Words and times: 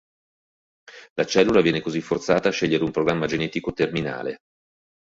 La 1.13 1.27
cellula 1.27 1.61
viene 1.61 1.79
così 1.79 2.01
forzata 2.01 2.49
a 2.49 2.51
scegliere 2.51 2.83
un 2.83 2.89
programma 2.89 3.27
genetico 3.27 3.71
terminale. 3.71 4.39